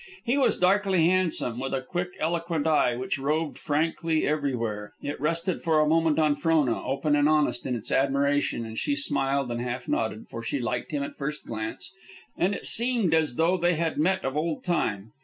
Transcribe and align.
He 0.23 0.35
was 0.35 0.57
darkly 0.57 1.05
handsome, 1.05 1.59
with 1.59 1.75
a 1.75 1.81
quick, 1.83 2.13
eloquent 2.19 2.65
eye 2.65 2.95
which 2.95 3.19
roved 3.19 3.59
frankly 3.59 4.25
everywhere. 4.27 4.93
It 5.03 5.21
rested 5.21 5.61
for 5.61 5.79
a 5.79 5.87
moment 5.87 6.17
on 6.17 6.35
Frona, 6.37 6.83
open 6.83 7.15
and 7.15 7.29
honest 7.29 7.67
in 7.67 7.75
its 7.75 7.91
admiration, 7.91 8.65
and 8.65 8.79
she 8.79 8.95
smiled 8.95 9.51
and 9.51 9.61
half 9.61 9.87
nodded, 9.87 10.25
for 10.27 10.41
she 10.41 10.59
liked 10.59 10.89
him 10.89 11.03
at 11.03 11.19
first 11.19 11.45
glance, 11.45 11.91
and 12.35 12.55
it 12.55 12.65
seemed 12.65 13.13
as 13.13 13.35
though 13.35 13.57
they 13.57 13.75
had 13.75 13.99
met 13.99 14.25
of 14.25 14.35
old 14.35 14.63
time. 14.63 15.11